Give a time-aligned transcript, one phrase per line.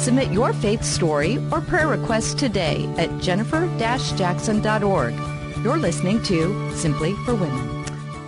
[0.00, 5.14] Submit your faith story or prayer request today at jennifer-jackson.org.
[5.62, 7.69] You're listening to Simply for Women.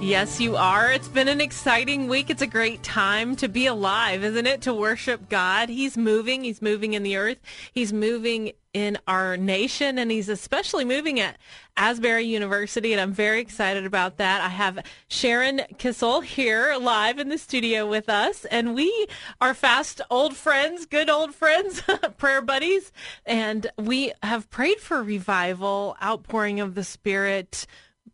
[0.02, 0.90] Yes, you are.
[0.90, 2.28] It's been an exciting week.
[2.28, 4.62] It's a great time to be alive, isn't it?
[4.62, 5.68] To worship God.
[5.68, 6.42] He's moving.
[6.42, 7.38] He's moving in the earth.
[7.72, 11.38] He's moving in our nation, and he's especially moving at
[11.76, 14.40] Asbury University, and I'm very excited about that.
[14.40, 19.06] I have Sharon Kisiel here live in the studio with us, and we
[19.40, 21.80] are fast old friends, good old friends,
[22.18, 22.90] prayer buddies,
[23.24, 27.66] and we have prayed for revival, outpouring of the Spirit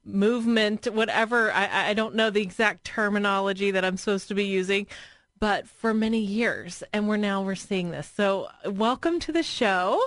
[0.09, 1.53] movement, whatever.
[1.53, 4.87] I, I don't know the exact terminology that I'm supposed to be using,
[5.39, 8.11] but for many years, and we're now we're seeing this.
[8.17, 10.03] So, welcome to the show.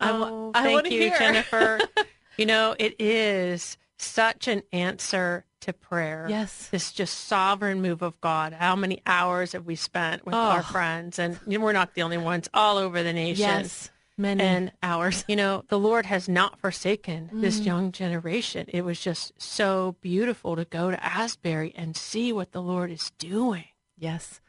[0.00, 1.18] Oh, I, thank you, hear.
[1.18, 1.80] Jennifer.
[2.36, 6.26] you know, it is such an answer to prayer.
[6.28, 6.68] Yes.
[6.68, 8.52] This just sovereign move of God.
[8.52, 10.38] How many hours have we spent with oh.
[10.38, 11.18] our friends?
[11.18, 13.42] And you know, we're not the only ones all over the nation.
[13.42, 15.24] Yes many and, hours.
[15.28, 17.40] You know, the Lord has not forsaken mm.
[17.40, 18.66] this young generation.
[18.68, 23.12] It was just so beautiful to go to Asbury and see what the Lord is
[23.18, 23.64] doing.
[23.96, 24.40] Yes.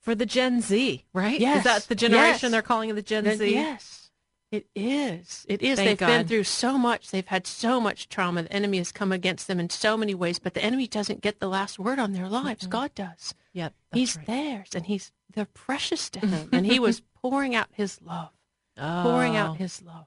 [0.00, 1.38] For the Gen Z, right?
[1.38, 1.58] Yes.
[1.58, 2.52] Is that the generation yes.
[2.52, 3.52] they're calling the Gen Z?
[3.52, 4.10] Yes.
[4.50, 5.46] It is.
[5.48, 5.76] It is.
[5.76, 6.06] Thank They've God.
[6.06, 7.10] been through so much.
[7.10, 8.42] They've had so much trauma.
[8.42, 11.38] The enemy has come against them in so many ways, but the enemy doesn't get
[11.38, 12.62] the last word on their lives.
[12.62, 12.72] Mm-hmm.
[12.72, 13.34] God does.
[13.52, 13.74] Yep.
[13.92, 14.26] He's right.
[14.26, 16.48] theirs and he's they're precious to him.
[16.52, 18.30] and he was pouring out his love
[18.78, 19.02] oh.
[19.02, 20.06] pouring out his love.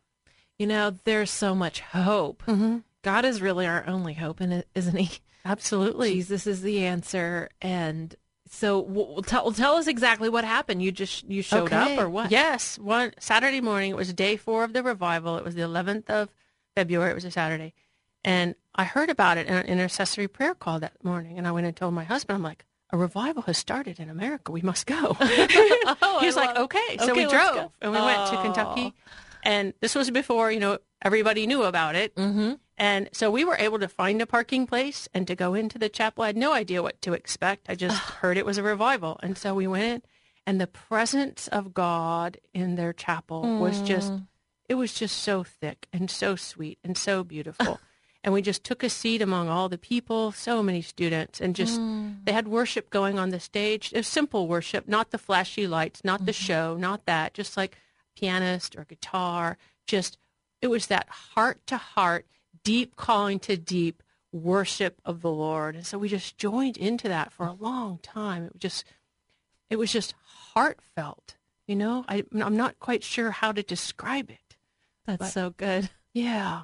[0.58, 2.44] You know, there's so much hope.
[2.46, 2.80] Mm-hmm.
[3.02, 5.20] God is really our only hope, and isn't He?
[5.46, 6.14] Absolutely.
[6.14, 7.50] Jesus is the answer.
[7.62, 8.16] And
[8.50, 10.82] so, well, tell, tell us exactly what happened.
[10.82, 11.96] You just you showed okay.
[11.96, 12.32] up, or what?
[12.32, 13.92] Yes, one Saturday morning.
[13.92, 15.38] It was day four of the revival.
[15.38, 16.30] It was the 11th of
[16.76, 17.12] February.
[17.12, 17.74] It was a Saturday,
[18.24, 21.38] and I heard about it in an intercessory prayer call that morning.
[21.38, 24.52] And I went and told my husband, "I'm like, a revival has started in America.
[24.52, 24.96] We must go.
[25.20, 26.98] oh, he was like, okay.
[27.00, 28.94] So okay, we drove and we went to Kentucky.
[29.44, 32.16] And this was before, you know, everybody knew about it.
[32.16, 32.54] Mm-hmm.
[32.78, 35.90] And so we were able to find a parking place and to go into the
[35.90, 36.24] chapel.
[36.24, 37.66] I had no idea what to expect.
[37.68, 39.20] I just heard it was a revival.
[39.24, 40.02] And so we went in
[40.46, 43.60] and the presence of God in their chapel mm.
[43.60, 44.28] was just, mm.
[44.70, 47.80] it was just so thick and so sweet and so beautiful
[48.24, 51.80] and we just took a seat among all the people, so many students, and just
[51.80, 52.16] mm.
[52.24, 53.92] they had worship going on the stage.
[53.94, 56.28] It was simple worship, not the flashy lights, not mm-hmm.
[56.28, 57.78] the show, not that, just like
[58.16, 59.58] pianist or guitar.
[59.86, 60.18] Just
[60.62, 62.26] it was that heart to heart,
[62.64, 64.02] deep calling to deep
[64.32, 65.76] worship of the Lord.
[65.76, 68.46] And so we just joined into that for a long time.
[68.46, 68.86] It was just
[69.70, 70.16] it was just
[70.54, 71.36] heartfelt.
[71.68, 74.58] You know, I, I'm not quite sure how to describe it.
[75.06, 75.90] That's so good.
[76.14, 76.64] Yeah.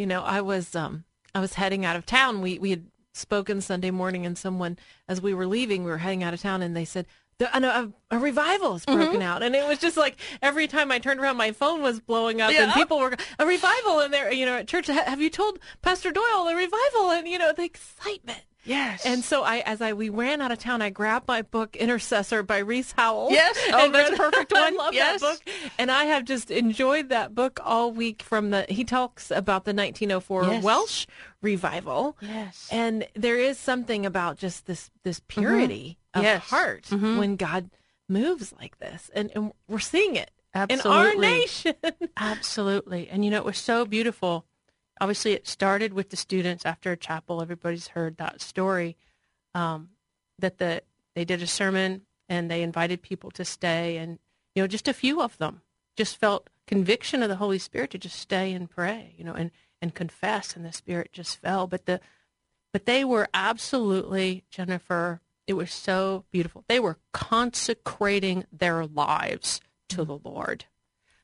[0.00, 2.40] You know, I was um I was heading out of town.
[2.40, 6.22] We we had spoken Sunday morning, and someone as we were leaving, we were heading
[6.22, 7.06] out of town, and they said.
[7.54, 9.22] A, a, revival has broken mm-hmm.
[9.22, 12.42] out, and it was just like every time I turned around, my phone was blowing
[12.42, 12.64] up, yeah.
[12.64, 14.88] and people were a revival, in there, you know, at church.
[14.88, 17.10] Have you told Pastor Doyle the revival?
[17.10, 18.42] And you know, the excitement.
[18.64, 19.06] Yes.
[19.06, 22.42] And so I, as I we ran out of town, I grabbed my book Intercessor
[22.42, 23.30] by Rees Howell.
[23.30, 23.58] Yes.
[23.72, 24.62] Oh, that's a perfect one.
[24.62, 25.20] I love yes.
[25.20, 28.22] that book, and I have just enjoyed that book all week.
[28.22, 30.64] From the he talks about the 1904 yes.
[30.64, 31.06] Welsh
[31.40, 32.16] revival.
[32.20, 32.68] Yes.
[32.70, 35.40] And there is something about just this this mm-hmm.
[35.40, 36.18] purity mm-hmm.
[36.18, 36.42] of yes.
[36.42, 37.18] heart mm-hmm.
[37.18, 37.70] when God
[38.08, 40.90] moves like this, and, and we're seeing it Absolutely.
[40.90, 41.74] in our nation.
[42.16, 43.08] Absolutely.
[43.08, 44.44] And you know, it was so beautiful
[45.00, 47.40] obviously it started with the students after a chapel.
[47.40, 48.96] Everybody's heard that story.
[49.54, 49.90] Um,
[50.38, 50.82] that the
[51.14, 54.18] they did a sermon and they invited people to stay, and
[54.54, 55.62] you know, just a few of them
[55.96, 59.50] just felt conviction of the Holy Spirit to just stay and pray, you know, and
[59.82, 61.66] and confess, and the Spirit just fell.
[61.66, 62.00] But the
[62.72, 65.20] but they were absolutely Jennifer.
[65.46, 66.64] It was so beautiful.
[66.68, 70.66] They were consecrating their lives to the Lord.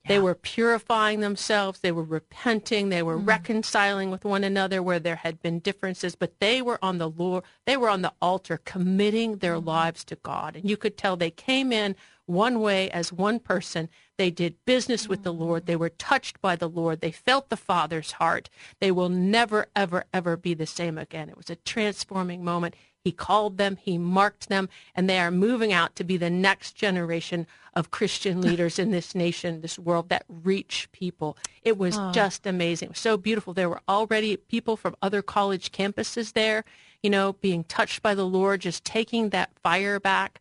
[0.08, 1.80] They were purifying themselves.
[1.80, 2.88] They were repenting.
[2.88, 3.26] They were mm.
[3.26, 7.44] reconciling with one another where there had been differences, but they were on the Lord.
[7.64, 9.66] They were on the altar committing their mm.
[9.66, 10.56] lives to God.
[10.56, 13.88] And you could tell they came in one way as one person.
[14.18, 15.66] They did business with the Lord.
[15.66, 17.00] They were touched by the Lord.
[17.00, 18.50] They felt the Father's heart.
[18.80, 21.28] They will never, ever, ever be the same again.
[21.28, 22.74] It was a transforming moment.
[23.06, 26.72] He called them, he marked them, and they are moving out to be the next
[26.72, 31.38] generation of Christian leaders in this nation, this world that reach people.
[31.62, 32.10] It was oh.
[32.10, 32.86] just amazing.
[32.86, 33.54] It was so beautiful.
[33.54, 36.64] There were already people from other college campuses there,
[37.00, 40.40] you know, being touched by the Lord, just taking that fire back.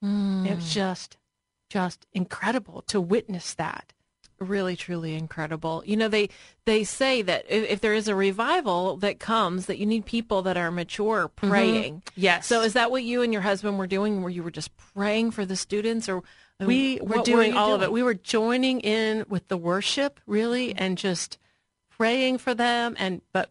[0.00, 0.48] Mm.
[0.48, 1.16] It was just,
[1.68, 3.92] just incredible to witness that
[4.38, 6.28] really truly incredible you know they
[6.64, 10.42] they say that if, if, there is a revival that comes that you need people
[10.42, 11.48] that are mature mm-hmm.
[11.48, 12.20] praying mm-hmm.
[12.20, 14.70] yes so is that what you and your husband were doing where you were just
[14.76, 16.22] praying for the students or
[16.60, 17.80] we were doing were all doing?
[17.80, 20.82] of it we were joining in with the worship really mm-hmm.
[20.82, 21.38] and just
[21.88, 23.50] praying for them and but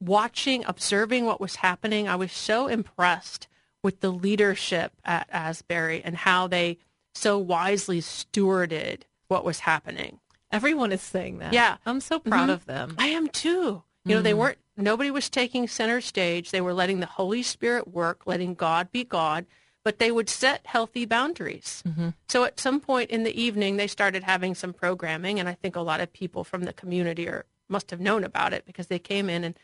[0.00, 3.48] watching observing what was happening i was so impressed
[3.82, 6.78] with the leadership at asbury and how they
[7.14, 10.18] so wisely stewarded what was happening.
[10.50, 11.52] Everyone is saying that.
[11.52, 11.76] Yeah.
[11.86, 12.50] I'm so proud mm-hmm.
[12.50, 12.96] of them.
[12.98, 13.84] I am too.
[14.04, 14.40] You know, they mm-hmm.
[14.40, 16.50] weren't, nobody was taking center stage.
[16.50, 19.46] They were letting the Holy Spirit work, letting God be God,
[19.84, 21.82] but they would set healthy boundaries.
[21.86, 22.08] Mm-hmm.
[22.28, 25.76] So at some point in the evening, they started having some programming, and I think
[25.76, 28.98] a lot of people from the community are, must have known about it because they
[28.98, 29.58] came in and,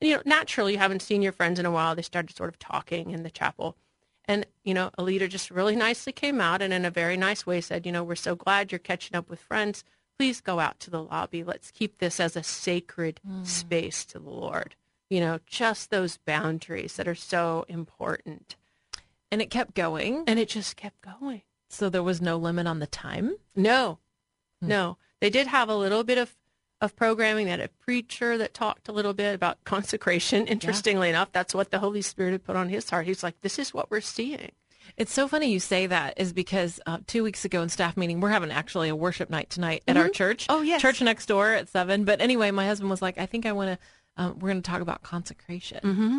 [0.00, 1.94] and, you know, naturally, you haven't seen your friends in a while.
[1.94, 3.76] They started sort of talking in the chapel.
[4.26, 7.44] And, you know, a leader just really nicely came out and in a very nice
[7.44, 9.84] way said, you know, we're so glad you're catching up with friends.
[10.18, 11.42] Please go out to the lobby.
[11.42, 13.44] Let's keep this as a sacred mm.
[13.46, 14.76] space to the Lord.
[15.10, 18.56] You know, just those boundaries that are so important.
[19.30, 20.24] And it kept going.
[20.26, 21.42] And it just kept going.
[21.68, 23.36] So there was no limit on the time?
[23.56, 23.98] No.
[24.62, 24.68] Mm.
[24.68, 24.98] No.
[25.20, 26.36] They did have a little bit of
[26.82, 27.46] of programming.
[27.46, 30.46] They had a preacher that talked a little bit about consecration.
[30.46, 31.14] Interestingly yeah.
[31.14, 33.06] enough, that's what the Holy Spirit had put on his heart.
[33.06, 34.50] He's like, this is what we're seeing.
[34.96, 38.20] It's so funny you say that is because uh, two weeks ago in staff meeting,
[38.20, 40.02] we're having actually a worship night tonight at mm-hmm.
[40.02, 40.46] our church.
[40.48, 40.82] Oh, yes.
[40.82, 42.04] Church next door at seven.
[42.04, 44.68] But anyway, my husband was like, I think I want to, um, we're going to
[44.68, 45.80] talk about consecration.
[45.82, 46.18] Mm-hmm.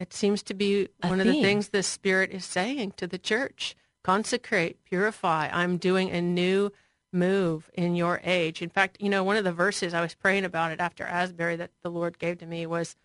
[0.00, 1.28] It seems to be a one theme.
[1.28, 3.76] of the things the Spirit is saying to the church.
[4.02, 5.50] Consecrate, purify.
[5.52, 6.72] I'm doing a new
[7.12, 8.62] move in your age.
[8.62, 11.56] In fact, you know, one of the verses I was praying about it after Asbury
[11.56, 12.96] that the Lord gave to me was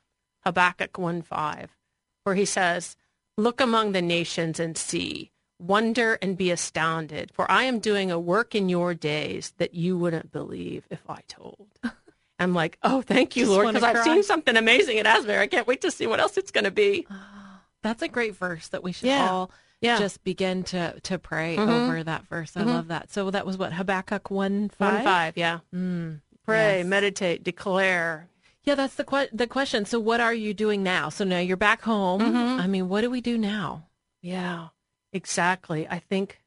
[0.44, 1.76] Habakkuk 1 5,
[2.24, 2.96] where he says,
[3.38, 8.20] Look among the nations and see, wonder and be astounded, for I am doing a
[8.20, 11.68] work in your days that you wouldn't believe if I told.
[12.40, 15.40] I'm like, oh, thank you, Lord, because I've seen something amazing at Asbury.
[15.40, 17.08] I can't wait to see what else it's going to be.
[17.84, 19.30] That's a great verse that we should yeah.
[19.30, 19.52] all
[19.86, 20.00] yeah.
[20.00, 21.70] just begin to to pray mm-hmm.
[21.70, 22.56] over that verse.
[22.56, 22.70] I mm-hmm.
[22.70, 23.12] love that.
[23.12, 24.96] So that was what Habakkuk one five.
[24.96, 25.60] One five, yeah.
[25.74, 26.88] Mm, pray, yes.
[26.88, 28.30] meditate, declare.
[28.64, 29.86] Yeah, that's the que- the question.
[29.86, 31.10] So what are you doing now?
[31.10, 32.22] So now you're back home.
[32.22, 32.62] Mm-hmm.
[32.62, 33.88] I mean, what do we do now?
[34.22, 34.70] Yeah,
[35.14, 35.88] exactly.
[35.88, 36.42] I think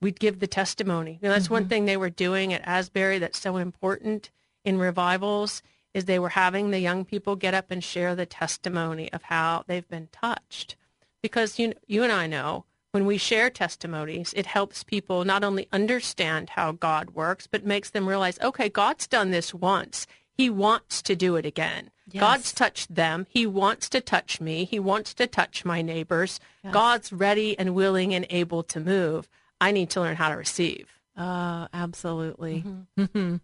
[0.00, 1.18] we'd give the testimony.
[1.20, 1.68] You know, that's one mm-hmm.
[1.68, 4.30] thing they were doing at Asbury that's so important
[4.64, 5.62] in revivals
[5.92, 9.64] is they were having the young people get up and share the testimony of how
[9.66, 10.76] they've been touched
[11.22, 15.68] because you you and I know when we share testimonies, it helps people not only
[15.72, 20.06] understand how God works, but makes them realize, okay, God's done this once.
[20.36, 21.90] He wants to do it again.
[22.10, 22.20] Yes.
[22.20, 23.26] God's touched them.
[23.28, 24.64] He wants to touch me.
[24.64, 26.40] He wants to touch my neighbors.
[26.64, 26.72] Yes.
[26.72, 29.28] God's ready and willing and able to move.
[29.60, 30.88] I need to learn how to receive.
[31.16, 32.64] Uh, absolutely.
[32.66, 33.02] Mm-hmm.
[33.02, 33.36] mm-hmm.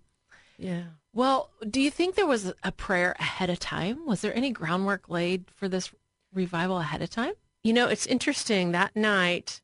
[0.58, 0.82] yeah.
[1.12, 4.04] Well, do you think there was a prayer ahead of time?
[4.06, 5.90] Was there any groundwork laid for this
[6.34, 7.32] revival ahead of time?
[7.66, 9.60] You know, it's interesting that night.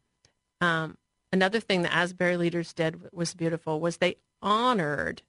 [0.60, 0.98] Um,
[1.32, 5.22] another thing the Asbury leaders did was beautiful was they honored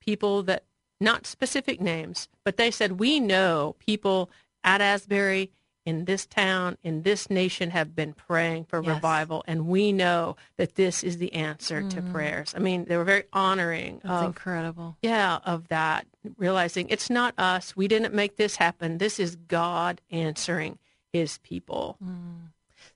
[0.00, 0.64] people that
[1.00, 4.30] not specific names, but they said we know people
[4.64, 5.52] at Asbury
[5.86, 8.96] in this town, in this nation have been praying for yes.
[8.96, 11.90] revival, and we know that this is the answer mm.
[11.90, 12.52] to prayers.
[12.56, 14.00] I mean, they were very honoring.
[14.02, 14.96] That's of, incredible.
[15.02, 17.76] Yeah, of that, realizing it's not us.
[17.76, 18.98] We didn't make this happen.
[18.98, 20.80] This is God answering
[21.12, 21.96] his people.
[22.04, 22.48] Mm.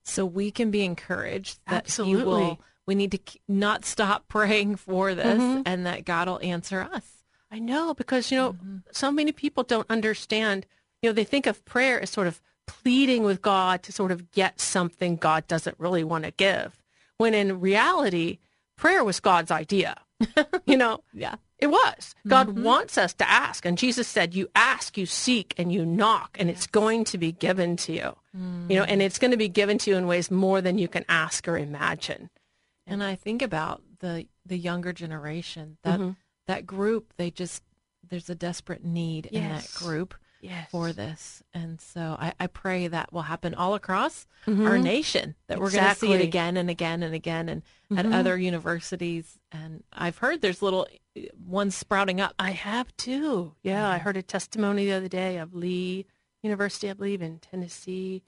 [0.03, 2.25] So we can be encouraged that Absolutely.
[2.25, 5.63] Will, we need to not stop praying for this mm-hmm.
[5.67, 7.05] and that God will answer us.
[7.51, 8.77] I know because, you know, mm-hmm.
[8.93, 10.67] so many people don't understand,
[11.03, 14.31] you know, they think of prayer as sort of pleading with God to sort of
[14.33, 16.83] get something God doesn't really want to give.
[17.19, 18.39] When in reality,
[18.77, 19.97] prayer was God's idea.
[20.67, 21.03] you know?
[21.13, 21.37] Yeah.
[21.59, 22.15] It was.
[22.29, 22.65] God mm-hmm.
[22.65, 23.65] wants us to ask.
[23.65, 26.59] And Jesus said, you ask, you seek, and you knock, and yes.
[26.59, 28.17] it's going to be given to you.
[28.37, 28.71] Mm.
[28.71, 30.89] You know, and it's going to be given to you in ways more than you
[30.89, 32.29] can ask or imagine.
[32.87, 36.11] And I think about the the younger generation, that mm-hmm.
[36.47, 37.63] that group, they just
[38.09, 39.43] there's a desperate need yes.
[39.43, 40.15] in that group
[40.49, 40.71] yes.
[40.71, 41.43] for this.
[41.53, 44.67] And so I, I, pray that will happen all across mm-hmm.
[44.67, 47.99] our nation, that we're going to see it again and again and again and mm-hmm.
[47.99, 49.39] at other universities.
[49.53, 50.87] And I've heard there's little
[51.17, 52.35] uh, ones sprouting up.
[52.39, 53.55] I have too.
[53.63, 56.07] Yeah, I heard a testimony the other day of Lee
[56.43, 58.23] University, I believe, in Tennessee.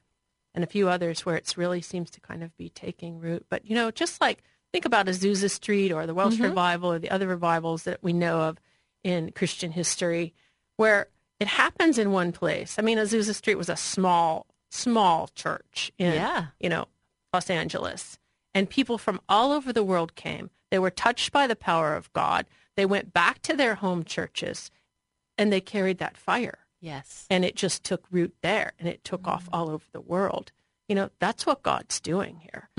[0.54, 3.46] and a few others where it really seems to kind of be taking root.
[3.48, 6.44] But you know, just like think about Azusa Street or the Welsh Mm-hmm.
[6.44, 8.58] revival or the other revivals that we know of
[9.04, 10.34] in Christian history,
[10.76, 11.08] where
[11.40, 12.76] it happens in one place.
[12.78, 16.46] I mean, Azusa Street was a small, small church in Yeah.
[16.60, 16.86] you know
[17.32, 18.18] Los Angeles,
[18.54, 20.50] and people from all over the world came.
[20.70, 22.46] They were touched by the power of God.
[22.76, 24.70] They went back to their home churches,
[25.36, 27.26] and they carried that fire Yes.
[27.30, 29.48] and it just took root there and it took off mm.
[29.52, 30.52] all over the world.
[30.88, 32.70] You know, that's what God's doing here.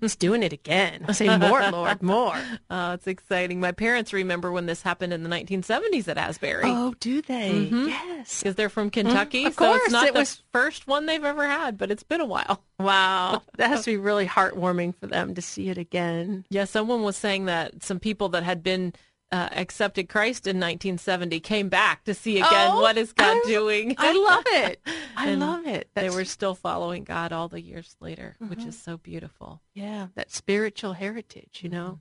[0.00, 1.04] He's doing it again.
[1.06, 2.36] I say, more, Lord, more.
[2.68, 3.60] Oh, it's exciting.
[3.60, 6.64] My parents remember when this happened in the 1970s at Asbury.
[6.64, 7.68] Oh, do they?
[7.70, 8.40] Yes.
[8.42, 9.46] Because they're from Kentucky, Mhm.
[9.46, 12.02] Of so course, it's not it the was- first one they've ever had, but it's
[12.02, 12.62] been a while.
[12.82, 13.42] Wow.
[13.58, 16.44] That has to be really heartwarming for them to see it again.
[16.50, 18.92] Yeah, someone was saying that some people that had been
[19.32, 23.42] uh, accepted Christ in 1970 came back to see again Oh, what is God I-
[23.48, 23.94] doing.
[23.98, 24.80] I love it.
[25.16, 25.88] I love it.
[25.94, 28.68] they were still following God all the years later, which Mm-hmm.
[28.68, 29.60] is so beautiful.
[29.74, 32.00] yeah, that spiritual heritage, you know,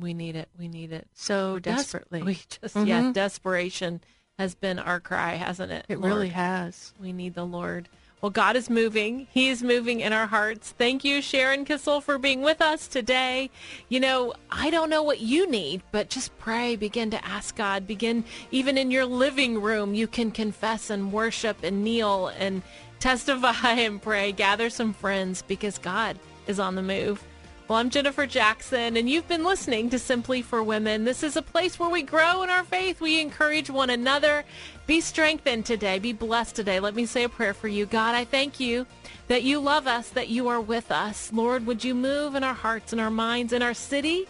[0.00, 0.48] We need it.
[0.58, 2.22] We need it so Des- desperately.
[2.24, 3.12] We just yeah, Mhm.
[3.12, 4.00] desperation
[4.38, 5.86] has been our cry, hasn't it?
[5.88, 6.12] it Lord?
[6.12, 6.92] really has.
[6.98, 7.88] We need the Lord.
[8.22, 9.26] Well, God is moving.
[9.32, 10.70] He is moving in our hearts.
[10.78, 13.50] Thank you, Sharon Kisiel, for being with us today.
[13.88, 16.76] You know, I don't know what you need, but just pray.
[16.76, 17.84] Begin to ask God.
[17.84, 19.92] Begin even in your living room.
[19.92, 22.62] You can confess and worship and kneel and
[23.00, 24.30] testify and pray.
[24.30, 27.24] Gather some friends because God is on the move.
[27.68, 31.04] Well, I'm Jennifer Jackson, and you've been listening to Simply for Women.
[31.04, 33.00] This is a place where we grow in our faith.
[33.00, 34.44] We encourage one another.
[34.88, 36.00] Be strengthened today.
[36.00, 36.80] Be blessed today.
[36.80, 37.86] Let me say a prayer for you.
[37.86, 38.84] God, I thank you
[39.28, 41.32] that you love us, that you are with us.
[41.32, 44.26] Lord, would you move in our hearts and our minds, in our city?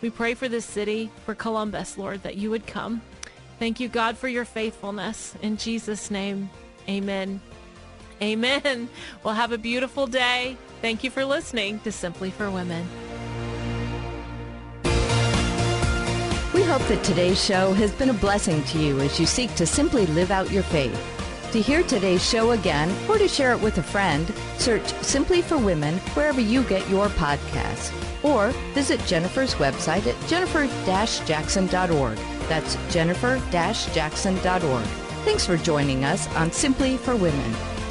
[0.00, 3.00] We pray for this city, for Columbus, Lord, that you would come.
[3.60, 5.36] Thank you, God, for your faithfulness.
[5.40, 6.50] In Jesus' name,
[6.88, 7.40] amen.
[8.22, 8.88] Amen.
[9.24, 10.56] Well, have a beautiful day.
[10.80, 12.86] Thank you for listening to Simply for Women.
[16.54, 19.66] We hope that today's show has been a blessing to you as you seek to
[19.66, 20.96] simply live out your faith.
[21.50, 25.58] To hear today's show again or to share it with a friend, search Simply for
[25.58, 27.92] Women wherever you get your podcasts.
[28.22, 32.18] Or visit Jennifer's website at jennifer-jackson.org.
[32.48, 34.84] That's jennifer-jackson.org.
[35.24, 37.71] Thanks for joining us on Simply for Women.